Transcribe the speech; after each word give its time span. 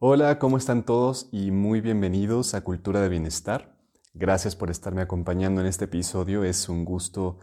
Hola, 0.00 0.38
¿cómo 0.38 0.58
están 0.58 0.84
todos? 0.84 1.28
Y 1.32 1.50
muy 1.50 1.80
bienvenidos 1.80 2.54
a 2.54 2.62
Cultura 2.62 3.00
de 3.00 3.08
Bienestar. 3.08 3.74
Gracias 4.14 4.54
por 4.54 4.70
estarme 4.70 5.02
acompañando 5.02 5.60
en 5.60 5.66
este 5.66 5.86
episodio. 5.86 6.44
Es 6.44 6.68
un 6.68 6.84
gusto 6.84 7.40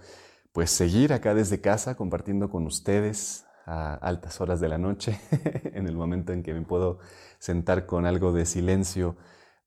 pues 0.53 0.71
seguir 0.71 1.11
acá 1.11 1.33
desde 1.35 1.59
casa 1.59 1.97
compartiendo 1.97 2.49
con 2.49 2.65
ustedes 2.65 3.45
a 3.65 3.95
altas 3.95 4.39
horas 4.39 4.61
de 4.61 4.69
la 4.69 4.77
noche, 4.77 5.19
en 5.73 5.89
el 5.89 5.97
momento 5.97 6.31
en 6.31 6.43
que 6.43 6.53
me 6.53 6.61
puedo 6.61 6.99
sentar 7.39 7.85
con 7.85 8.05
algo 8.05 8.31
de 8.31 8.45
silencio 8.45 9.17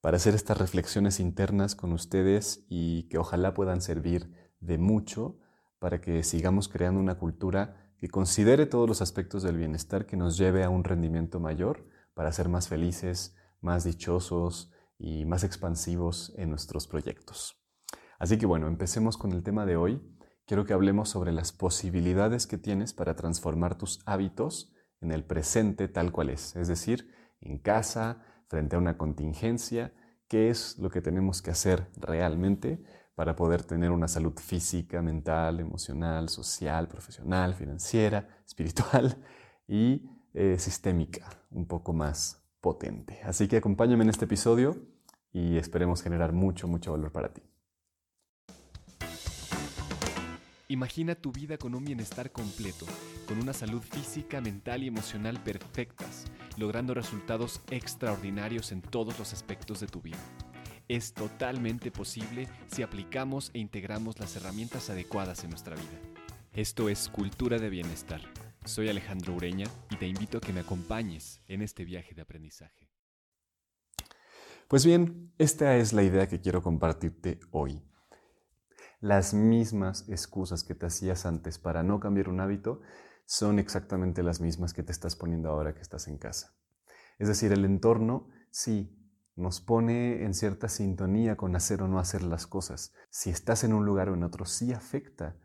para 0.01 0.17
hacer 0.17 0.35
estas 0.35 0.57
reflexiones 0.57 1.21
internas 1.21 1.75
con 1.75 1.93
ustedes 1.93 2.65
y 2.71 3.03
que 3.11 3.19
ojalá 3.19 3.53
puedan 3.53 3.83
servir 3.83 4.33
de 4.61 4.79
mucho 4.79 5.37
para 5.79 6.01
que 6.01 6.23
sigamos 6.23 6.69
creando 6.69 7.01
una 7.01 7.19
cultura 7.19 7.93
que 7.99 8.09
considere 8.09 8.65
todos 8.65 8.89
los 8.89 9.03
aspectos 9.03 9.43
del 9.43 9.59
bienestar 9.59 10.07
que 10.07 10.17
nos 10.17 10.39
lleve 10.39 10.65
a 10.65 10.71
un 10.71 10.85
rendimiento 10.85 11.39
mayor 11.39 11.85
para 12.19 12.33
ser 12.33 12.49
más 12.49 12.67
felices, 12.67 13.37
más 13.61 13.85
dichosos 13.85 14.73
y 14.99 15.25
más 15.25 15.45
expansivos 15.45 16.35
en 16.37 16.51
nuestros 16.51 16.89
proyectos. 16.89 17.63
Así 18.19 18.39
que 18.39 18.45
bueno, 18.45 18.67
empecemos 18.67 19.17
con 19.17 19.31
el 19.31 19.45
tema 19.45 19.67
de 19.67 19.77
hoy. 19.77 20.03
Quiero 20.45 20.65
que 20.65 20.73
hablemos 20.73 21.11
sobre 21.11 21.31
las 21.31 21.53
posibilidades 21.53 22.49
que 22.49 22.59
tienes 22.59 22.93
para 22.93 23.15
transformar 23.15 23.79
tus 23.79 24.01
hábitos 24.05 24.75
en 25.01 25.13
el 25.13 25.23
presente 25.23 25.87
tal 25.87 26.11
cual 26.11 26.31
es, 26.31 26.57
es 26.57 26.67
decir, 26.67 27.09
en 27.41 27.59
casa, 27.59 28.21
frente 28.49 28.75
a 28.75 28.81
una 28.81 28.99
contingencia, 28.99 29.95
qué 30.27 30.51
es 30.51 30.77
lo 30.77 30.91
que 30.91 31.01
tenemos 31.01 31.41
que 31.41 31.53
hacer 31.53 31.87
realmente 31.95 32.83
para 33.15 33.37
poder 33.37 33.63
tener 33.63 33.93
una 33.93 34.09
salud 34.09 34.37
física, 34.41 35.03
mental, 35.03 35.61
emocional, 35.61 36.31
social, 36.31 36.89
profesional, 36.89 37.55
financiera, 37.55 38.41
espiritual 38.45 39.25
y 39.69 40.03
eh, 40.35 40.57
sistémica 40.59 41.38
un 41.51 41.67
poco 41.67 41.93
más 41.93 42.43
potente. 42.61 43.21
Así 43.25 43.49
que 43.49 43.57
acompáñame 43.57 44.05
en 44.05 44.11
este 44.11 44.25
episodio 44.25 44.77
y 45.33 45.57
esperemos 45.57 46.03
generar 46.03 46.33
mucho, 46.33 46.69
mucho 46.69 46.93
valor 46.93 47.13
para 47.13 47.33
ti. 47.33 47.43
Imagina 50.71 51.15
tu 51.15 51.33
vida 51.33 51.57
con 51.57 51.75
un 51.75 51.83
bienestar 51.83 52.31
completo, 52.31 52.85
con 53.27 53.41
una 53.41 53.55
salud 53.55 53.81
física, 53.81 54.43
mental 54.43 54.83
y 54.83 54.89
emocional 54.89 55.43
perfectas, 55.43 56.27
logrando 56.59 56.93
resultados 56.93 57.63
extraordinarios 57.71 58.71
en 58.71 58.83
todos 58.83 59.19
los 59.19 59.33
aspectos 59.33 59.81
de 59.81 59.87
tu 59.87 60.03
vida. 60.03 60.19
Es 60.87 61.15
totalmente 61.15 61.91
posible 61.91 62.49
si 62.67 62.83
aplicamos 62.83 63.51
e 63.55 63.61
integramos 63.61 64.19
las 64.19 64.37
herramientas 64.37 64.91
adecuadas 64.91 65.43
en 65.43 65.51
nuestra 65.51 65.75
vida. 65.75 66.01
Esto 66.53 66.91
es 66.91 67.09
Cultura 67.09 67.59
de 67.59 67.71
Bienestar 67.71 68.21
soy 68.65 68.89
Alejandro 68.89 69.35
Ureña 69.35 69.67
y 69.91 69.97
te 69.97 70.07
invito 70.07 70.39
a 70.39 70.41
que 70.41 70.53
me 70.53 70.61
acompañes 70.61 71.41
en 71.49 71.63
este 71.63 71.85
viaje 71.85 72.15
de 72.15 72.23
aprendizaje. 72.23 72.89
Pues 74.69 74.85
bien, 74.85 75.33
esta 75.39 75.77
es 75.77 75.93
la 75.93 76.03
idea 76.03 76.29
que 76.29 76.41
quiero 76.41 76.63
compartirte 76.63 77.41
hoy. 77.51 77.83
Las 79.01 79.33
mismas 79.33 80.09
excusas 80.09 80.65
que 80.65 80.75
te 80.75 80.87
hacías 80.87 81.25
antes 81.25 81.59
para 81.59 81.83
no 81.83 82.01
cambiar 82.01 82.29
un 82.29 82.41
hábito 82.41 82.83
son 83.25 83.59
exactamente 83.59 84.23
las 84.23 84.41
mismas 84.41 84.75
que 84.75 84.83
te 84.83 84.93
estás 84.93 85.17
poniendo 85.17 85.49
ahora 85.49 85.75
que 85.75 85.81
estás 85.81 86.09
en 86.09 86.19
casa. 86.19 86.55
Es 87.19 87.29
decir, 87.29 87.53
el 87.53 87.65
entorno 87.65 88.29
sí 88.51 88.95
nos 89.37 89.61
pone 89.61 90.25
en 90.25 90.35
cierta 90.35 90.69
sintonía 90.69 91.37
con 91.37 91.55
hacer 91.55 91.83
o 91.83 91.89
no 91.89 91.99
hacer 91.99 92.23
las 92.23 92.47
cosas. 92.47 92.93
Si 93.09 93.31
estás 93.31 93.65
en 93.65 93.73
un 93.73 93.87
lugar 93.87 94.09
o 94.09 94.15
en 94.15 94.25
otro, 94.25 94.45
sí 94.45 94.73
afecta 94.73 95.37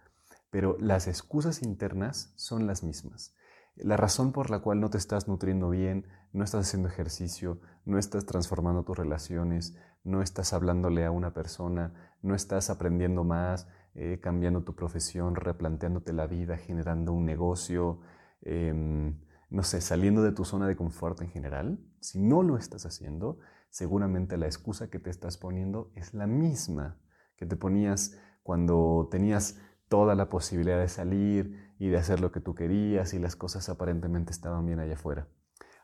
pero 0.54 0.78
las 0.80 1.08
excusas 1.08 1.64
internas 1.64 2.32
son 2.36 2.68
las 2.68 2.84
mismas. 2.84 3.36
La 3.76 3.98
razón 3.98 4.32
por 4.32 4.52
la 4.52 4.60
cual 4.60 4.80
no 4.80 4.92
te 4.92 5.00
estás 5.00 5.28
nutriendo 5.28 5.68
bien, 5.72 6.06
no 6.32 6.44
estás 6.44 6.68
haciendo 6.68 6.90
ejercicio, 6.90 7.60
no 7.86 7.98
estás 7.98 8.28
transformando 8.28 8.84
tus 8.84 8.96
relaciones, 8.96 9.76
no 10.04 10.22
estás 10.22 10.54
hablándole 10.54 11.06
a 11.06 11.10
una 11.10 11.34
persona, 11.34 12.16
no 12.22 12.36
estás 12.36 12.70
aprendiendo 12.70 13.24
más, 13.24 13.68
eh, 13.96 14.20
cambiando 14.22 14.64
tu 14.64 14.76
profesión, 14.76 15.34
replanteándote 15.34 16.14
la 16.14 16.28
vida, 16.28 16.56
generando 16.58 17.14
un 17.14 17.26
negocio, 17.26 18.02
em, 18.44 19.20
no 19.50 19.64
sé, 19.64 19.82
saliendo 19.82 20.22
de 20.22 20.34
tu 20.34 20.46
zona 20.46 20.68
de 20.68 20.76
confort 20.76 21.20
en 21.22 21.32
general, 21.32 21.80
si 22.00 22.20
no 22.20 22.44
lo 22.44 22.58
estás 22.58 22.86
haciendo, 22.86 23.40
seguramente 23.72 24.38
la 24.38 24.46
excusa 24.46 24.92
que 24.92 25.00
te 25.00 25.10
estás 25.10 25.36
poniendo 25.36 25.92
es 25.96 26.14
la 26.14 26.28
misma 26.28 27.00
que 27.38 27.48
te 27.48 27.56
ponías 27.56 28.20
cuando 28.44 29.08
tenías 29.10 29.58
toda 29.90 30.16
la 30.16 30.30
posibilidad 30.30 30.80
de 30.80 30.88
salir 30.88 31.74
y 31.80 31.90
de 31.90 31.98
hacer 31.98 32.20
lo 32.20 32.32
que 32.32 32.40
tú 32.40 32.56
querías 32.56 33.14
y 33.14 33.20
las 33.20 33.36
cosas 33.36 33.70
aparentemente 33.70 34.32
estaban 34.32 34.66
bien 34.66 34.80
allá 34.80 34.94
afuera. 34.94 35.28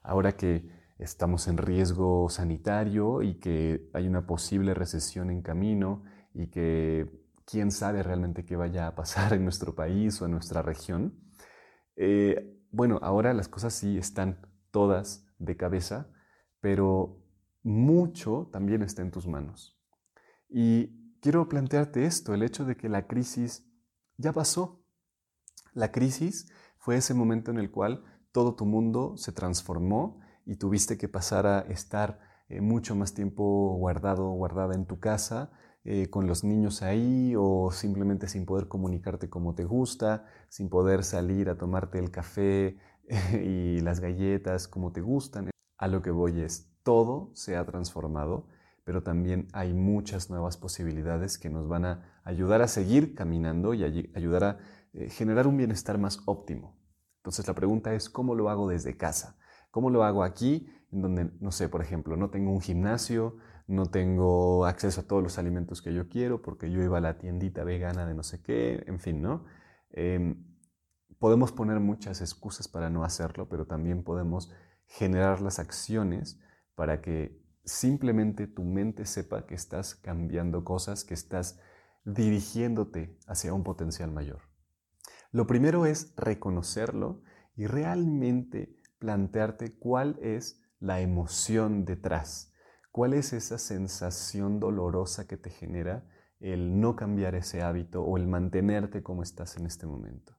Ahora 0.02 0.34
que 0.34 0.70
estamos 0.98 1.48
en 1.48 1.58
riesgo 1.58 2.30
sanitario 2.30 3.22
y 3.22 3.40
que 3.40 3.90
hay 3.94 4.08
una 4.08 4.26
posible 4.26 4.74
recesión 4.74 5.30
en 5.30 5.42
camino 5.42 6.04
y 6.34 6.48
que 6.48 7.10
quién 7.46 7.72
sabe 7.72 8.04
realmente 8.04 8.46
qué 8.46 8.56
vaya 8.56 8.88
a 8.88 8.96
pasar 8.96 9.34
en 9.34 9.44
nuestro 9.44 9.76
país 9.76 10.22
o 10.22 10.26
en 10.26 10.32
nuestra 10.32 10.62
región, 10.62 11.20
eh, 11.96 12.58
bueno, 12.72 13.00
ahora 13.02 13.34
las 13.34 13.48
cosas 13.48 13.74
sí 13.74 13.98
están 13.98 14.48
todas 14.72 15.28
de 15.40 15.58
cabeza, 15.58 16.12
pero 16.62 17.26
mucho 17.64 18.50
también 18.52 18.82
está 18.82 19.02
en 19.02 19.12
tus 19.12 19.28
manos. 19.28 19.80
Y 20.50 21.18
quiero 21.22 21.48
plantearte 21.50 22.06
esto, 22.06 22.34
el 22.34 22.44
hecho 22.44 22.66
de 22.66 22.76
que 22.76 22.90
la 22.90 23.08
crisis 23.08 23.69
ya 24.20 24.34
pasó. 24.34 24.84
La 25.74 25.92
crisis 25.92 26.52
fue 26.78 26.98
ese 26.98 27.14
momento 27.14 27.50
en 27.52 27.58
el 27.58 27.72
cual 27.72 28.04
todo 28.32 28.56
tu 28.56 28.66
mundo 28.66 29.18
se 29.18 29.32
transformó 29.32 30.20
y 30.46 30.58
tuviste 30.58 30.98
que 30.98 31.08
pasar 31.08 31.48
a 31.48 31.62
estar 31.62 32.20
eh, 32.50 32.62
mucho 32.62 32.96
más 32.96 33.14
tiempo 33.14 33.76
guardado, 33.78 34.30
guardada 34.32 34.76
en 34.76 34.86
tu 34.86 35.00
casa, 35.00 35.52
eh, 35.86 36.10
con 36.10 36.28
los 36.28 36.44
niños 36.44 36.82
ahí 36.82 37.34
o 37.38 37.72
simplemente 37.72 38.28
sin 38.28 38.46
poder 38.46 38.68
comunicarte 38.68 39.30
como 39.30 39.56
te 39.56 39.64
gusta, 39.64 40.26
sin 40.50 40.70
poder 40.70 41.04
salir 41.04 41.50
a 41.50 41.58
tomarte 41.58 41.98
el 42.00 42.12
café 42.12 42.78
y 43.44 43.80
las 43.80 44.00
galletas 44.00 44.68
como 44.68 44.92
te 44.92 45.02
gustan. 45.02 45.50
A 45.78 45.88
lo 45.88 46.02
que 46.02 46.12
voy 46.12 46.42
es, 46.42 46.70
todo 46.84 47.32
se 47.36 47.56
ha 47.56 47.66
transformado 47.66 48.48
pero 48.90 49.04
también 49.04 49.50
hay 49.54 49.72
muchas 49.72 50.32
nuevas 50.32 50.58
posibilidades 50.58 51.38
que 51.38 51.52
nos 51.52 51.68
van 51.68 51.86
a 51.86 52.20
ayudar 52.24 52.64
a 52.64 52.68
seguir 52.68 53.14
caminando 53.14 53.76
y 53.76 53.84
ayudar 53.84 54.44
a 54.44 54.58
eh, 54.94 55.12
generar 55.12 55.46
un 55.46 55.58
bienestar 55.58 56.00
más 56.00 56.24
óptimo. 56.26 56.76
Entonces 57.18 57.48
la 57.48 57.54
pregunta 57.54 57.94
es, 57.94 58.10
¿cómo 58.10 58.34
lo 58.34 58.50
hago 58.50 58.68
desde 58.68 58.98
casa? 58.98 59.38
¿Cómo 59.70 59.92
lo 59.92 60.04
hago 60.04 60.24
aquí, 60.24 60.68
en 60.92 61.04
donde, 61.04 61.30
no 61.40 61.52
sé, 61.52 61.70
por 61.70 61.84
ejemplo, 61.84 62.18
no 62.18 62.32
tengo 62.32 62.52
un 62.52 62.62
gimnasio, 62.62 63.38
no 63.68 63.86
tengo 63.92 64.66
acceso 64.66 65.02
a 65.02 65.04
todos 65.04 65.22
los 65.22 65.38
alimentos 65.38 65.84
que 65.84 65.94
yo 65.94 66.10
quiero 66.10 66.42
porque 66.42 66.72
yo 66.72 66.82
iba 66.82 66.98
a 66.98 67.02
la 67.02 67.20
tiendita 67.20 67.64
vegana 67.64 68.08
de 68.08 68.16
no 68.16 68.24
sé 68.24 68.42
qué, 68.42 68.84
en 68.88 69.00
fin, 69.00 69.22
¿no? 69.22 69.46
Em, 69.92 70.48
podemos 71.20 71.52
poner 71.52 71.80
muchas 71.80 72.22
excusas 72.22 72.68
para 72.68 72.90
no 72.90 73.04
hacerlo, 73.04 73.50
pero 73.50 73.68
también 73.68 74.04
podemos 74.04 74.52
generar 74.88 75.42
las 75.42 75.60
acciones 75.60 76.42
para 76.74 77.02
que 77.02 77.39
simplemente 77.70 78.48
tu 78.48 78.64
mente 78.64 79.06
sepa 79.06 79.46
que 79.46 79.56
estás 79.56 79.96
cambiando 79.96 80.64
cosas, 80.64 81.04
que 81.04 81.14
estás 81.14 81.60
dirigiéndote 82.04 83.18
hacia 83.28 83.54
un 83.54 83.64
potencial 83.64 84.12
mayor. 84.12 84.42
Lo 85.32 85.46
primero 85.46 85.86
es 85.86 86.14
reconocerlo 86.16 87.22
y 87.56 87.68
realmente 87.68 88.76
plantearte 88.98 89.78
cuál 89.78 90.18
es 90.22 90.62
la 90.80 91.02
emoción 91.02 91.86
detrás, 91.86 92.54
cuál 92.92 93.14
es 93.14 93.34
esa 93.34 93.58
sensación 93.58 94.60
dolorosa 94.60 95.28
que 95.28 95.38
te 95.38 95.52
genera 95.52 96.10
el 96.40 96.80
no 96.80 96.96
cambiar 96.96 97.36
ese 97.36 97.62
hábito 97.62 98.02
o 98.02 98.18
el 98.18 98.28
mantenerte 98.28 99.04
como 99.04 99.22
estás 99.22 99.58
en 99.58 99.66
este 99.66 99.86
momento. 99.86 100.38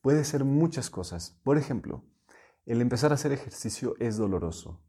Puede 0.00 0.24
ser 0.24 0.44
muchas 0.44 0.88
cosas. 0.88 1.38
Por 1.44 1.58
ejemplo, 1.58 2.04
el 2.64 2.80
empezar 2.80 3.10
a 3.10 3.14
hacer 3.14 3.32
ejercicio 3.32 3.96
es 3.98 4.16
doloroso 4.16 4.82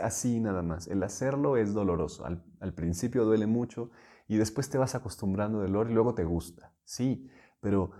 así 0.00 0.40
nada 0.40 0.62
más. 0.62 0.86
El 0.86 1.02
hacerlo 1.02 1.56
es 1.56 1.74
doloroso. 1.74 2.24
Al, 2.24 2.74
principio 2.74 3.24
duele 3.24 3.46
mucho 3.46 3.90
y 4.28 4.36
después 4.36 4.68
te 4.70 4.78
vas 4.78 4.94
acostumbrando 4.94 5.60
del 5.60 5.72
dolor 5.72 5.90
y 5.90 5.94
luego 5.94 6.14
te 6.14 6.24
gusta. 6.24 6.72
Sí, 6.84 7.28
pero 7.60 7.90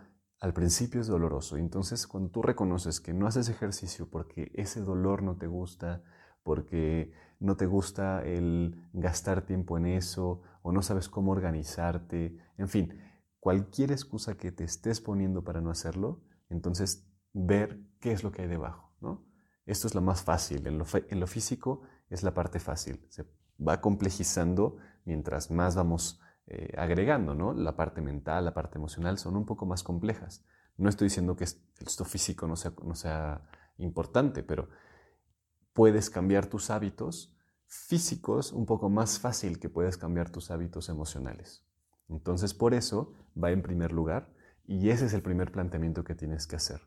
al 0.41 0.53
principio 0.53 1.01
es 1.01 1.07
doloroso. 1.07 1.57
Entonces, 1.57 2.07
cuando 2.07 2.31
tú 2.31 2.43
reconoces 2.43 3.01
que 3.01 3.15
no 3.15 3.27
haces 3.27 3.49
ejercicio 3.49 4.09
porque 4.09 4.51
ese 4.55 4.81
dolor 4.81 5.23
no 5.23 5.37
te 5.37 5.47
gusta, 5.47 6.03
porque 6.43 7.13
no 7.41 7.57
te 7.57 7.67
gusta 7.67 8.25
el 8.25 8.89
gastar 8.93 9.43
tiempo 9.43 9.77
en 9.77 9.87
eso 9.87 10.43
o 10.63 10.73
no 10.73 10.83
sabes 10.83 11.09
cómo 11.09 11.33
organizarte, 11.33 12.39
en 12.57 12.69
fin, 12.69 13.01
cualquier 13.41 13.93
excusa 13.93 14.37
que 14.37 14.53
te 14.53 14.65
estés 14.65 15.01
poniendo 15.01 15.45
para 15.45 15.61
no 15.61 15.71
hacerlo, 15.71 16.23
entonces 16.49 17.09
ver 17.33 17.81
qué 18.01 18.13
es 18.13 18.25
lo 18.25 18.33
que 18.33 18.43
hay 18.43 18.49
debajo. 18.49 18.86
Esto 19.67 19.89
es 19.89 19.95
lo 19.95 20.01
más 20.01 20.23
fácil. 20.23 20.67
En 20.67 20.79
lo, 20.79 21.27
físico 21.27 21.83
es 22.09 22.23
la 22.23 22.33
parte 22.33 22.61
fácil. 22.61 23.05
Se 23.11 23.27
va 23.61 23.81
complejizando 23.81 24.79
mientras 25.05 25.51
más 25.51 25.75
vamos 25.75 26.21
eh, 26.47 26.73
agregando, 26.79 27.35
¿no? 27.35 27.53
La 27.53 27.77
parte 27.77 28.01
mental, 28.01 28.45
la 28.45 28.55
parte 28.55 28.79
emocional 28.79 29.19
son 29.19 29.37
un 29.37 29.45
poco 29.45 29.67
más 29.67 29.83
complejas. 29.83 30.45
No 30.77 30.89
estoy 30.89 31.07
diciendo 31.07 31.37
que 31.37 31.45
esto 31.45 32.05
físico 32.05 32.47
no 32.47 32.55
sea, 32.55 32.73
no 32.85 32.95
sea 32.95 33.43
importante, 33.79 34.45
pero 34.45 34.69
puedes 35.73 36.11
cambiar 36.11 36.47
tus 36.47 36.71
hábitos 36.71 37.37
físicos 37.67 38.53
un 38.53 38.67
poco 38.67 38.89
más 38.89 39.19
fácil 39.19 39.59
que 39.59 39.69
puedes 39.69 39.97
cambiar 39.97 40.31
tus 40.31 40.51
hábitos 40.53 40.89
emocionales. 40.89 41.65
Entonces, 42.09 42.55
por 42.55 42.73
eso 42.73 43.15
va 43.43 43.51
en 43.51 43.63
primer 43.63 43.93
lugar 43.93 44.33
y 44.65 44.91
ese 44.91 45.07
es 45.07 45.13
el 45.13 45.23
primer 45.23 45.51
planteamiento 45.51 46.05
que 46.05 46.15
tienes 46.15 46.47
que 46.47 46.57
hacer. 46.57 46.83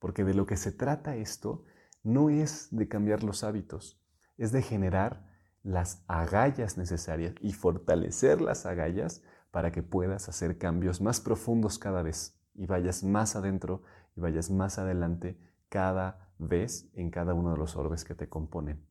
Porque 0.00 0.24
de 0.24 0.34
lo 0.34 0.46
que 0.46 0.56
se 0.56 0.72
trata 0.72 1.16
esto 1.16 1.64
no 2.02 2.30
es 2.30 2.68
de 2.70 2.88
cambiar 2.88 3.22
los 3.22 3.44
hábitos, 3.44 4.00
es 4.36 4.52
de 4.52 4.62
generar 4.62 5.26
las 5.62 6.04
agallas 6.06 6.78
necesarias 6.78 7.34
y 7.40 7.52
fortalecer 7.52 8.40
las 8.40 8.66
agallas 8.66 9.22
para 9.50 9.72
que 9.72 9.82
puedas 9.82 10.28
hacer 10.28 10.58
cambios 10.58 11.00
más 11.00 11.20
profundos 11.20 11.78
cada 11.78 12.02
vez 12.02 12.38
y 12.54 12.66
vayas 12.66 13.02
más 13.02 13.36
adentro 13.36 13.82
y 14.16 14.20
vayas 14.20 14.50
más 14.50 14.78
adelante 14.78 15.38
cada 15.68 16.32
vez 16.38 16.90
en 16.94 17.10
cada 17.10 17.34
uno 17.34 17.52
de 17.52 17.58
los 17.58 17.76
orbes 17.76 18.04
que 18.04 18.14
te 18.14 18.28
componen. 18.28 18.86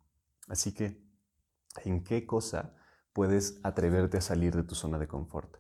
Así 0.48 0.74
que, 0.74 1.04
¿en 1.83 2.04
qué 2.04 2.25
cosa 2.25 2.75
puedes 3.13 3.59
atreverte 3.63 4.18
a 4.18 4.21
salir 4.21 4.56
de 4.56 4.63
tu 4.63 4.75
zona 4.75 5.00
de 5.00 5.07
confort? 5.07 5.57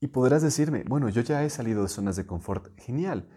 Y 0.00 0.08
podrás 0.08 0.42
decirme, 0.42 0.84
bueno, 0.86 1.08
yo 1.08 1.22
ya 1.22 1.44
he 1.44 1.50
salido 1.50 1.82
de 1.82 1.88
zonas 1.88 2.16
de 2.16 2.26
confort, 2.26 2.78
genial. 2.78 3.28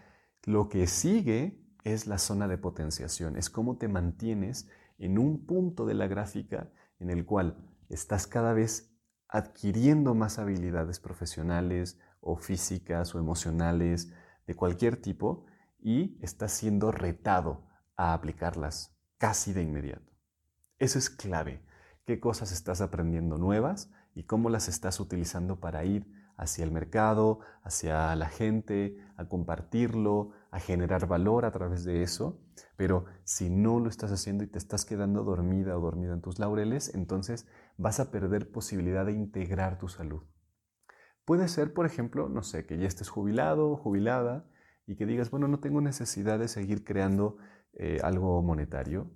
Lo 0.44 0.70
que 0.70 0.88
sigue 0.88 1.63
es 1.84 2.08
la 2.08 2.18
zona 2.18 2.48
de 2.48 2.58
potenciación, 2.58 3.38
es 3.38 3.50
cómo 3.50 3.78
te 3.78 3.88
mantienes 3.88 4.70
en 4.98 5.18
un 5.18 5.46
punto 5.46 5.86
de 5.86 5.94
la 5.94 6.08
gráfica 6.08 6.70
en 7.00 7.10
el 7.10 7.26
cual 7.26 7.58
estás 7.90 8.28
cada 8.28 8.54
vez 8.54 8.94
adquiriendo 9.28 10.14
más 10.14 10.40
habilidades 10.40 11.00
profesionales 11.00 12.00
o 12.22 12.38
físicas 12.38 13.14
o 13.16 13.20
emocionales 13.20 14.14
de 14.48 14.56
cualquier 14.56 14.98
tipo 14.98 15.46
y 15.80 16.18
estás 16.22 16.52
siendo 16.54 16.92
retado 16.92 17.68
a 17.96 18.14
aplicarlas 18.14 18.96
casi 19.18 19.54
de 19.54 19.64
inmediato. 19.64 20.12
Eso 20.80 21.00
es 21.00 21.10
clave. 21.10 21.62
¿Qué 22.06 22.20
cosas 22.20 22.52
estás 22.52 22.82
aprendiendo 22.82 23.38
nuevas 23.38 23.92
y 24.16 24.24
cómo 24.24 24.50
las 24.50 24.68
estás 24.68 25.00
utilizando 25.00 25.60
para 25.60 25.86
ir 25.86 26.06
hacia 26.38 26.64
el 26.64 26.72
mercado, 26.72 27.40
hacia 27.64 28.16
la 28.16 28.28
gente, 28.28 28.98
a 29.18 29.28
compartirlo, 29.28 30.32
a 30.54 30.60
generar 30.60 31.08
valor 31.08 31.46
a 31.46 31.52
través 31.52 31.84
de 31.84 32.04
eso. 32.04 32.40
Pero 32.78 33.06
si 33.24 33.50
no 33.50 33.80
lo 33.80 33.90
estás 33.90 34.12
haciendo 34.12 34.44
y 34.44 34.48
te 34.48 34.60
estás 34.60 34.86
quedando 34.86 35.24
dormida 35.24 35.76
o 35.76 35.82
dormida 35.82 36.14
en 36.14 36.22
tus 36.22 36.38
laureles, 36.38 36.94
entonces 36.94 37.48
vas 37.78 38.00
a 38.00 38.12
perder 38.12 38.52
posibilidad 38.52 39.04
de 39.04 39.14
integrar 39.14 39.80
tu 39.80 39.88
salud. 39.88 40.22
Puede 41.26 41.48
ser, 41.48 41.74
por 41.74 41.88
ejemplo, 41.88 42.30
no 42.30 42.44
sé, 42.44 42.68
que 42.68 42.78
ya 42.78 42.86
estés 42.86 43.10
jubilado 43.10 43.72
o 43.72 43.78
jubilada 43.78 44.48
y 44.86 44.96
que 44.96 45.08
digas, 45.08 45.32
bueno, 45.32 45.48
no 45.48 45.60
tengo 45.60 45.82
necesidad 45.82 46.38
de 46.38 46.48
seguir 46.48 46.84
creando 46.84 47.38
eh, 47.74 47.98
algo 48.04 48.44
monetario. 48.44 49.10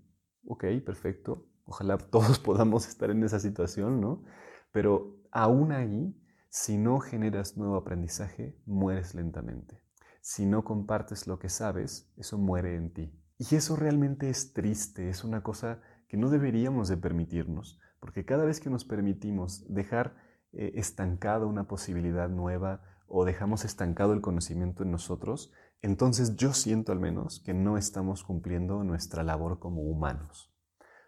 Ok, 0.48 0.66
perfecto. 0.84 1.46
Ojalá 1.66 1.98
todos 2.12 2.40
podamos 2.40 2.88
estar 2.88 3.12
en 3.12 3.24
esa 3.24 3.40
situación, 3.40 4.02
¿no? 4.02 4.24
Pero 4.72 5.22
aún 5.32 5.72
ahí 5.72 6.20
si 6.50 6.80
no 6.80 7.00
generas 7.00 7.58
nuevo 7.58 7.76
aprendizaje, 7.76 8.58
mueres 8.66 9.14
lentamente. 9.14 9.87
Si 10.28 10.46
no 10.46 10.66
compartes 10.66 11.26
lo 11.26 11.40
que 11.40 11.48
sabes, 11.48 12.12
eso 12.18 12.38
muere 12.38 12.76
en 12.76 12.92
ti. 12.92 13.18
Y 13.38 13.56
eso 13.56 13.78
realmente 13.78 14.30
es 14.30 14.52
triste, 14.52 15.10
es 15.10 15.24
una 15.24 15.42
cosa 15.42 15.80
que 16.10 16.18
no 16.18 16.30
deberíamos 16.30 16.90
de 16.90 16.98
permitirnos, 16.98 17.80
porque 18.02 18.26
cada 18.26 18.44
vez 18.44 18.60
que 18.60 18.70
nos 18.70 18.84
permitimos 18.84 19.64
dejar 19.74 20.18
eh, 20.52 20.74
estancada 20.76 21.46
una 21.46 21.70
posibilidad 21.70 22.28
nueva 22.28 22.82
o 23.08 23.24
dejamos 23.24 23.64
estancado 23.64 24.12
el 24.12 24.20
conocimiento 24.20 24.84
en 24.84 24.92
nosotros, 24.92 25.54
entonces 25.82 26.36
yo 26.36 26.52
siento 26.52 26.92
al 26.92 27.00
menos 27.00 27.40
que 27.40 27.54
no 27.54 27.78
estamos 27.78 28.26
cumpliendo 28.26 28.84
nuestra 28.84 29.24
labor 29.24 29.60
como 29.60 29.84
humanos. 29.84 30.54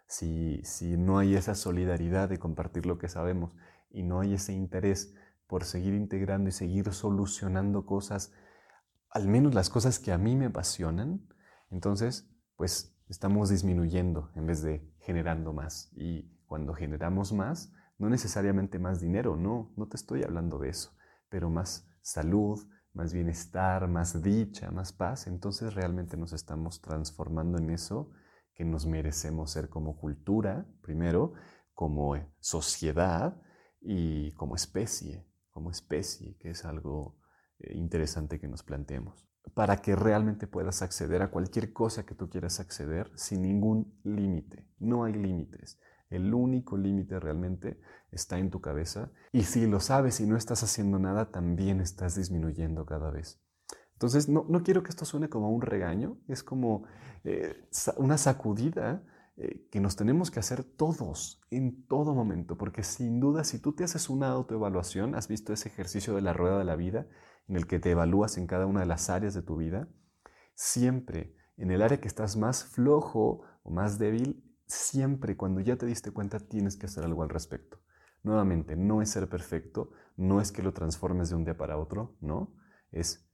Si, 0.06 0.62
si 0.64 0.96
no 0.96 1.18
hay 1.18 1.34
esa 1.34 1.54
solidaridad 1.54 2.30
de 2.30 2.38
compartir 2.38 2.86
lo 2.86 2.96
que 2.96 3.10
sabemos 3.10 3.54
y 3.90 4.02
no 4.02 4.20
hay 4.20 4.32
ese 4.32 4.54
interés 4.54 5.12
por 5.46 5.64
seguir 5.64 5.92
integrando 5.92 6.48
y 6.48 6.52
seguir 6.52 6.90
solucionando 6.94 7.84
cosas, 7.84 8.32
al 9.10 9.28
menos 9.28 9.54
las 9.54 9.70
cosas 9.70 9.98
que 9.98 10.12
a 10.12 10.18
mí 10.18 10.36
me 10.36 10.46
apasionan, 10.46 11.26
entonces 11.70 12.30
pues 12.56 12.96
estamos 13.08 13.48
disminuyendo 13.48 14.30
en 14.34 14.46
vez 14.46 14.62
de 14.62 14.92
generando 15.00 15.52
más. 15.52 15.90
Y 15.96 16.30
cuando 16.46 16.74
generamos 16.74 17.32
más, 17.32 17.72
no 17.98 18.08
necesariamente 18.08 18.78
más 18.78 19.00
dinero, 19.00 19.36
no, 19.36 19.72
no 19.76 19.88
te 19.88 19.96
estoy 19.96 20.22
hablando 20.22 20.58
de 20.58 20.70
eso, 20.70 20.96
pero 21.28 21.50
más 21.50 21.88
salud, 22.02 22.60
más 22.92 23.12
bienestar, 23.12 23.88
más 23.88 24.22
dicha, 24.22 24.70
más 24.70 24.92
paz, 24.92 25.26
entonces 25.26 25.74
realmente 25.74 26.16
nos 26.16 26.32
estamos 26.32 26.80
transformando 26.80 27.58
en 27.58 27.70
eso 27.70 28.10
que 28.54 28.64
nos 28.64 28.86
merecemos 28.86 29.52
ser 29.52 29.68
como 29.68 29.96
cultura, 29.96 30.66
primero, 30.82 31.34
como 31.72 32.16
sociedad 32.40 33.40
y 33.80 34.32
como 34.32 34.54
especie 34.54 35.30
como 35.50 35.70
especie, 35.70 36.36
que 36.38 36.50
es 36.50 36.64
algo 36.64 37.19
interesante 37.70 38.38
que 38.38 38.48
nos 38.48 38.62
planteemos, 38.62 39.26
para 39.54 39.76
que 39.76 39.96
realmente 39.96 40.46
puedas 40.46 40.82
acceder 40.82 41.22
a 41.22 41.30
cualquier 41.30 41.72
cosa 41.72 42.04
que 42.04 42.14
tú 42.14 42.28
quieras 42.28 42.60
acceder 42.60 43.10
sin 43.14 43.42
ningún 43.42 43.98
límite. 44.04 44.66
No 44.78 45.04
hay 45.04 45.14
límites. 45.14 45.78
El 46.08 46.34
único 46.34 46.76
límite 46.76 47.20
realmente 47.20 47.80
está 48.10 48.38
en 48.38 48.50
tu 48.50 48.60
cabeza 48.60 49.12
y 49.32 49.44
si 49.44 49.66
lo 49.66 49.78
sabes 49.78 50.20
y 50.20 50.26
no 50.26 50.36
estás 50.36 50.62
haciendo 50.64 50.98
nada, 50.98 51.30
también 51.30 51.80
estás 51.80 52.16
disminuyendo 52.16 52.84
cada 52.84 53.10
vez. 53.10 53.40
Entonces, 53.92 54.28
no, 54.28 54.46
quiero 54.62 54.82
que 54.82 54.88
esto 54.88 55.04
suene 55.04 55.28
como 55.28 55.50
un 55.50 55.60
regaño, 55.60 56.18
es 56.26 56.42
como 56.42 56.84
eh, 57.22 57.68
una 57.98 58.16
sacudida 58.16 59.04
eh, 59.36 59.68
que 59.70 59.80
nos 59.80 59.96
tenemos 59.96 60.30
que 60.30 60.40
hacer 60.40 60.64
todos, 60.64 61.40
en 61.50 61.86
todo 61.86 62.14
momento, 62.14 62.58
porque 62.58 62.82
sin 62.82 63.20
duda 63.20 63.44
si 63.44 63.58
tú 63.58 63.72
te 63.72 63.84
haces 63.84 64.10
una 64.10 64.28
autoevaluación, 64.28 65.14
has 65.14 65.28
visto 65.28 65.52
ese 65.52 65.68
ejercicio 65.68 66.14
de 66.14 66.22
la 66.22 66.32
rueda 66.32 66.58
de 66.58 66.64
la 66.64 66.76
vida, 66.76 67.06
en 67.48 67.56
el 67.56 67.66
que 67.66 67.78
te 67.78 67.90
evalúas 67.90 68.38
en 68.38 68.46
cada 68.46 68.66
una 68.66 68.80
de 68.80 68.86
las 68.86 69.10
áreas 69.10 69.34
de 69.34 69.42
tu 69.42 69.56
vida, 69.56 69.88
siempre 70.54 71.34
en 71.56 71.70
el 71.70 71.82
área 71.82 72.00
que 72.00 72.08
estás 72.08 72.36
más 72.36 72.64
flojo 72.64 73.42
o 73.62 73.70
más 73.70 73.98
débil, 73.98 74.44
siempre 74.66 75.36
cuando 75.36 75.60
ya 75.60 75.76
te 75.76 75.86
diste 75.86 76.10
cuenta 76.10 76.38
tienes 76.38 76.76
que 76.76 76.86
hacer 76.86 77.04
algo 77.04 77.22
al 77.22 77.28
respecto. 77.28 77.80
Nuevamente, 78.22 78.76
no 78.76 79.02
es 79.02 79.10
ser 79.10 79.28
perfecto, 79.28 79.90
no 80.16 80.40
es 80.40 80.52
que 80.52 80.62
lo 80.62 80.72
transformes 80.72 81.30
de 81.30 81.36
un 81.36 81.44
día 81.44 81.56
para 81.56 81.78
otro, 81.78 82.16
no, 82.20 82.54
es 82.92 83.29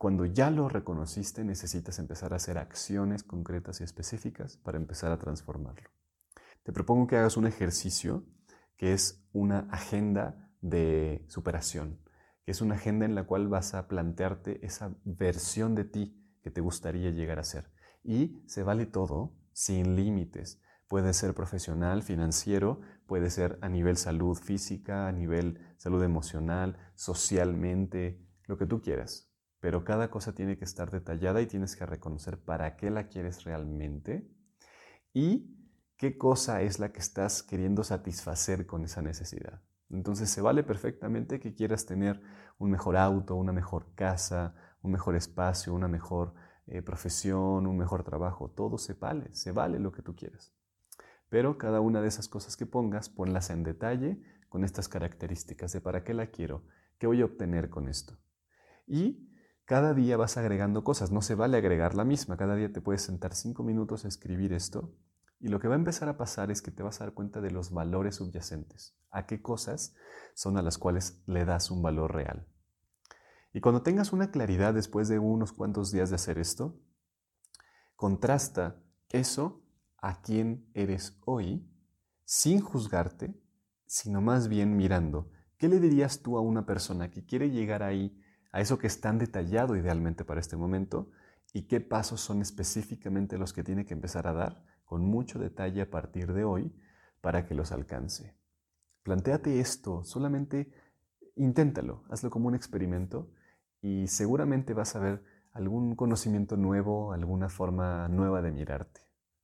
cuando 0.00 0.24
ya 0.24 0.50
lo 0.50 0.70
reconociste, 0.70 1.44
necesitas 1.44 1.98
empezar 1.98 2.32
a 2.32 2.36
hacer 2.36 2.56
acciones 2.56 3.22
concretas 3.22 3.82
y 3.82 3.84
específicas 3.84 4.56
para 4.56 4.78
empezar 4.78 5.12
a 5.12 5.18
transformarlo. 5.18 5.90
Te 6.62 6.72
propongo 6.72 7.06
que 7.06 7.18
hagas 7.18 7.36
un 7.36 7.46
ejercicio 7.46 8.24
que 8.78 8.94
es 8.94 9.28
una 9.34 9.68
agenda 9.70 10.50
de 10.62 11.26
superación, 11.28 12.00
que 12.46 12.52
es 12.52 12.62
una 12.62 12.76
agenda 12.76 13.04
en 13.04 13.14
la 13.14 13.24
cual 13.24 13.48
vas 13.48 13.74
a 13.74 13.88
plantearte 13.88 14.64
esa 14.64 14.96
versión 15.04 15.74
de 15.74 15.84
ti 15.84 16.18
que 16.42 16.50
te 16.50 16.62
gustaría 16.62 17.10
llegar 17.10 17.38
a 17.38 17.44
ser. 17.44 17.70
Y 18.02 18.42
se 18.46 18.62
vale 18.62 18.86
todo 18.86 19.36
sin 19.52 19.96
límites. 19.96 20.62
Puede 20.88 21.12
ser 21.12 21.34
profesional, 21.34 22.02
financiero, 22.02 22.80
puede 23.06 23.28
ser 23.28 23.58
a 23.60 23.68
nivel 23.68 23.98
salud 23.98 24.34
física, 24.34 25.08
a 25.08 25.12
nivel 25.12 25.60
salud 25.76 26.02
emocional, 26.02 26.78
socialmente, 26.94 28.26
lo 28.46 28.56
que 28.56 28.64
tú 28.64 28.80
quieras 28.80 29.29
pero 29.60 29.84
cada 29.84 30.10
cosa 30.10 30.34
tiene 30.34 30.56
que 30.56 30.64
estar 30.64 30.90
detallada 30.90 31.40
y 31.42 31.46
tienes 31.46 31.76
que 31.76 31.86
reconocer 31.86 32.38
para 32.38 32.76
qué 32.76 32.90
la 32.90 33.08
quieres 33.08 33.44
realmente 33.44 34.28
y 35.12 35.56
qué 35.96 36.16
cosa 36.16 36.62
es 36.62 36.78
la 36.78 36.92
que 36.92 37.00
estás 37.00 37.42
queriendo 37.42 37.84
satisfacer 37.84 38.66
con 38.66 38.84
esa 38.84 39.02
necesidad. 39.02 39.60
Entonces 39.90 40.30
se 40.30 40.40
vale 40.40 40.62
perfectamente 40.62 41.40
que 41.40 41.54
quieras 41.54 41.84
tener 41.84 42.22
un 42.58 42.70
mejor 42.70 42.96
auto, 42.96 43.34
una 43.34 43.52
mejor 43.52 43.94
casa, 43.94 44.54
un 44.82 44.92
mejor 44.92 45.14
espacio, 45.14 45.74
una 45.74 45.88
mejor 45.88 46.32
eh, 46.66 46.80
profesión, 46.80 47.66
un 47.66 47.76
mejor 47.76 48.02
trabajo. 48.02 48.50
Todo 48.50 48.78
se 48.78 48.94
vale, 48.94 49.34
se 49.34 49.52
vale 49.52 49.78
lo 49.78 49.92
que 49.92 50.02
tú 50.02 50.14
quieras. 50.14 50.54
Pero 51.28 51.58
cada 51.58 51.80
una 51.80 52.00
de 52.00 52.08
esas 52.08 52.28
cosas 52.28 52.56
que 52.56 52.66
pongas, 52.66 53.08
ponlas 53.08 53.50
en 53.50 53.62
detalle 53.62 54.22
con 54.48 54.64
estas 54.64 54.88
características 54.88 55.72
de 55.72 55.80
para 55.80 56.02
qué 56.02 56.14
la 56.14 56.26
quiero, 56.26 56.64
qué 56.98 57.06
voy 57.06 57.20
a 57.20 57.24
obtener 57.24 57.68
con 57.70 57.88
esto. 57.88 58.16
Y 58.86 59.29
cada 59.70 59.94
día 59.94 60.16
vas 60.16 60.36
agregando 60.36 60.82
cosas, 60.82 61.12
no 61.12 61.22
se 61.22 61.36
vale 61.36 61.56
agregar 61.56 61.94
la 61.94 62.04
misma, 62.04 62.36
cada 62.36 62.56
día 62.56 62.72
te 62.72 62.80
puedes 62.80 63.02
sentar 63.02 63.36
cinco 63.36 63.62
minutos 63.62 64.04
a 64.04 64.08
escribir 64.08 64.52
esto 64.52 64.96
y 65.38 65.46
lo 65.46 65.60
que 65.60 65.68
va 65.68 65.76
a 65.76 65.78
empezar 65.78 66.08
a 66.08 66.16
pasar 66.16 66.50
es 66.50 66.60
que 66.60 66.72
te 66.72 66.82
vas 66.82 67.00
a 67.00 67.04
dar 67.04 67.14
cuenta 67.14 67.40
de 67.40 67.52
los 67.52 67.70
valores 67.70 68.16
subyacentes, 68.16 68.96
a 69.12 69.26
qué 69.26 69.40
cosas 69.40 69.94
son 70.34 70.58
a 70.58 70.62
las 70.62 70.76
cuales 70.76 71.22
le 71.26 71.44
das 71.44 71.70
un 71.70 71.82
valor 71.82 72.12
real. 72.12 72.48
Y 73.52 73.60
cuando 73.60 73.82
tengas 73.82 74.12
una 74.12 74.32
claridad 74.32 74.74
después 74.74 75.06
de 75.06 75.20
unos 75.20 75.52
cuantos 75.52 75.92
días 75.92 76.10
de 76.10 76.16
hacer 76.16 76.40
esto, 76.40 76.76
contrasta 77.94 78.82
eso 79.08 79.62
a 79.98 80.20
quién 80.20 80.68
eres 80.74 81.16
hoy 81.24 81.64
sin 82.24 82.60
juzgarte, 82.60 83.40
sino 83.86 84.20
más 84.20 84.48
bien 84.48 84.76
mirando. 84.76 85.30
¿Qué 85.58 85.68
le 85.68 85.78
dirías 85.78 86.22
tú 86.22 86.36
a 86.36 86.40
una 86.40 86.66
persona 86.66 87.12
que 87.12 87.24
quiere 87.24 87.50
llegar 87.52 87.84
ahí 87.84 88.19
a 88.52 88.60
eso 88.60 88.78
que 88.78 88.86
es 88.86 89.00
tan 89.00 89.18
detallado 89.18 89.76
idealmente 89.76 90.24
para 90.24 90.40
este 90.40 90.56
momento 90.56 91.10
y 91.52 91.62
qué 91.62 91.80
pasos 91.80 92.20
son 92.20 92.42
específicamente 92.42 93.38
los 93.38 93.52
que 93.52 93.64
tiene 93.64 93.84
que 93.84 93.94
empezar 93.94 94.26
a 94.26 94.32
dar 94.32 94.64
con 94.84 95.04
mucho 95.04 95.38
detalle 95.38 95.82
a 95.82 95.90
partir 95.90 96.32
de 96.32 96.44
hoy 96.44 96.74
para 97.20 97.46
que 97.46 97.54
los 97.54 97.72
alcance. 97.72 98.36
Plantéate 99.02 99.60
esto, 99.60 100.04
solamente 100.04 100.72
inténtalo, 101.36 102.04
hazlo 102.10 102.30
como 102.30 102.48
un 102.48 102.54
experimento 102.54 103.32
y 103.80 104.06
seguramente 104.08 104.74
vas 104.74 104.94
a 104.96 105.00
ver 105.00 105.24
algún 105.52 105.96
conocimiento 105.96 106.56
nuevo, 106.56 107.12
alguna 107.12 107.48
forma 107.48 108.08
nueva 108.08 108.42
de 108.42 108.52
mirarte. 108.52 109.00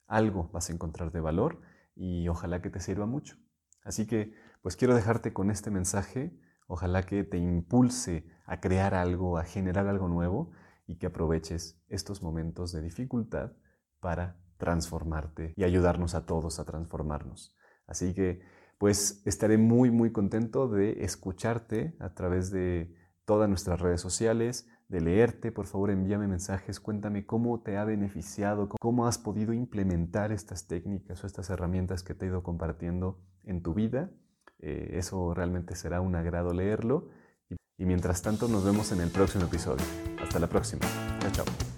Algo 0.06 0.50
vas 0.52 0.70
a 0.70 0.72
encontrar 0.72 1.10
de 1.10 1.20
valor 1.20 1.60
y 1.94 2.28
ojalá 2.28 2.62
que 2.62 2.70
te 2.70 2.80
sirva 2.80 3.06
mucho. 3.06 3.36
Así 3.82 4.06
que, 4.06 4.34
pues 4.62 4.76
quiero 4.76 4.94
dejarte 4.94 5.32
con 5.32 5.50
este 5.50 5.70
mensaje, 5.70 6.38
ojalá 6.66 7.04
que 7.04 7.24
te 7.24 7.38
impulse 7.38 8.28
a 8.46 8.60
crear 8.60 8.94
algo, 8.94 9.38
a 9.38 9.44
generar 9.44 9.86
algo 9.86 10.08
nuevo 10.08 10.52
y 10.86 10.96
que 10.96 11.06
aproveches 11.06 11.82
estos 11.88 12.22
momentos 12.22 12.72
de 12.72 12.82
dificultad 12.82 13.52
para 14.00 14.36
transformarte 14.56 15.52
y 15.56 15.64
ayudarnos 15.64 16.14
a 16.14 16.26
todos 16.26 16.58
a 16.58 16.64
transformarnos. 16.64 17.54
Así 17.86 18.14
que, 18.14 18.40
pues 18.78 19.22
estaré 19.26 19.58
muy, 19.58 19.90
muy 19.90 20.12
contento 20.12 20.68
de 20.68 21.04
escucharte 21.04 21.96
a 21.98 22.14
través 22.14 22.50
de 22.50 22.94
todas 23.24 23.48
nuestras 23.48 23.80
redes 23.80 24.00
sociales, 24.00 24.68
de 24.88 25.00
leerte. 25.00 25.50
Por 25.50 25.66
favor, 25.66 25.90
envíame 25.90 26.28
mensajes, 26.28 26.80
cuéntame 26.80 27.26
cómo 27.26 27.60
te 27.62 27.76
ha 27.76 27.84
beneficiado, 27.84 28.68
cómo 28.80 29.06
has 29.06 29.18
podido 29.18 29.52
implementar 29.52 30.32
estas 30.32 30.66
técnicas 30.66 31.22
o 31.22 31.26
estas 31.26 31.50
herramientas 31.50 32.02
que 32.02 32.14
te 32.14 32.26
he 32.26 32.28
ido 32.28 32.42
compartiendo 32.42 33.18
en 33.44 33.62
tu 33.62 33.74
vida. 33.74 34.10
Eh, 34.58 34.90
eso 34.92 35.34
realmente 35.34 35.74
será 35.74 36.00
un 36.00 36.14
agrado 36.14 36.52
leerlo. 36.52 37.08
Y, 37.78 37.84
mientras 37.84 38.22
tanto, 38.22 38.48
nos 38.48 38.64
vemos 38.64 38.92
en 38.92 39.00
el 39.00 39.10
próximo 39.10 39.44
episodio. 39.44 39.84
Hasta 40.22 40.38
la 40.38 40.46
próxima. 40.46 40.86
Chao, 41.20 41.30
chao. 41.32 41.75